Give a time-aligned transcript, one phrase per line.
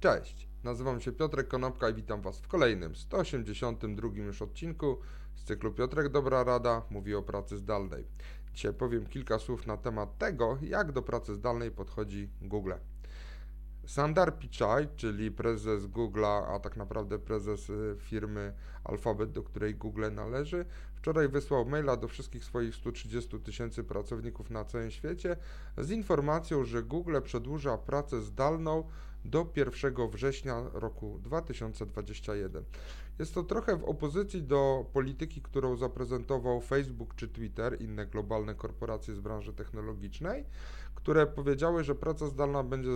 [0.00, 4.98] Cześć, nazywam się Piotrek Konopka i witam Was w kolejnym 182 już odcinku
[5.34, 8.06] z cyklu Piotrek Dobra Rada mówi o pracy zdalnej.
[8.54, 12.72] Dzisiaj powiem kilka słów na temat tego, jak do pracy zdalnej podchodzi Google.
[13.86, 18.52] Sundar Pichai, czyli prezes Google'a, a tak naprawdę prezes y, firmy
[18.84, 20.64] Alphabet, do której Google należy,
[20.94, 25.36] wczoraj wysłał maila do wszystkich swoich 130 tysięcy pracowników na całym świecie
[25.78, 28.84] z informacją, że Google przedłuża pracę zdalną
[29.24, 32.64] do 1 września roku 2021.
[33.18, 39.14] Jest to trochę w opozycji do polityki, którą zaprezentował Facebook czy Twitter, inne globalne korporacje
[39.14, 40.44] z branży technologicznej,
[40.94, 42.90] które powiedziały, że praca zdalna będzie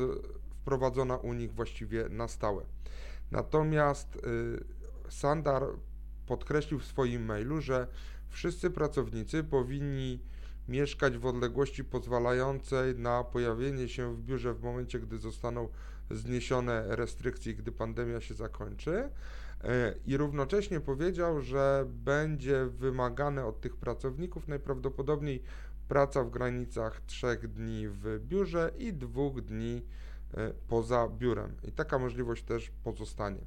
[0.60, 2.64] wprowadzona u nich właściwie na stałe.
[3.30, 4.20] Natomiast y,
[5.08, 5.62] Sandar
[6.26, 7.86] podkreślił w swoim mailu, że
[8.28, 10.20] wszyscy pracownicy powinni
[10.68, 15.68] mieszkać w odległości pozwalającej na pojawienie się w biurze w momencie, gdy zostaną
[16.10, 19.10] zniesione restrykcje, gdy pandemia się zakończy.
[19.64, 19.68] Y,
[20.06, 25.42] I równocześnie powiedział, że będzie wymagane od tych pracowników najprawdopodobniej
[25.88, 29.82] praca w granicach trzech dni w biurze i dwóch dni
[30.36, 33.40] E, poza biurem i taka możliwość też pozostanie.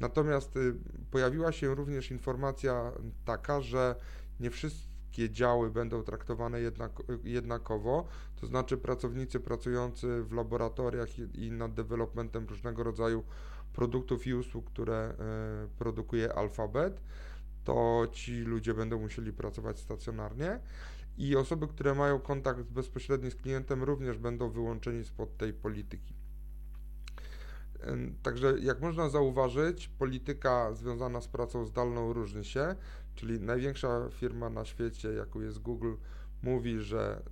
[0.00, 0.74] Natomiast y,
[1.10, 2.92] pojawiła się również informacja
[3.24, 3.94] taka, że
[4.40, 4.50] nie
[5.14, 6.92] wszystkie działy będą traktowane jednak,
[7.24, 8.06] jednakowo,
[8.40, 13.22] to znaczy pracownicy pracujący w laboratoriach i nad developmentem różnego rodzaju
[13.72, 15.14] produktów i usług, które e,
[15.78, 17.00] produkuje Alphabet,
[17.64, 20.60] to ci ludzie będą musieli pracować stacjonarnie
[21.18, 26.23] i osoby, które mają kontakt bezpośredni z klientem również będą wyłączeni spod tej polityki.
[28.22, 32.76] Także jak można zauważyć, polityka związana z pracą zdalną różni się,
[33.14, 35.94] czyli największa firma na świecie, jaką jest Google,
[36.42, 37.22] mówi, że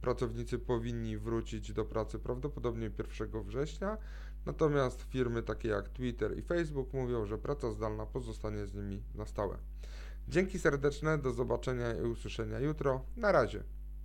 [0.00, 3.98] pracownicy powinni wrócić do pracy prawdopodobnie 1 września,
[4.46, 9.26] natomiast firmy takie jak Twitter i Facebook mówią, że praca zdalna pozostanie z nimi na
[9.26, 9.58] stałe.
[10.28, 13.04] Dzięki serdeczne, do zobaczenia i usłyszenia jutro.
[13.16, 13.64] Na razie.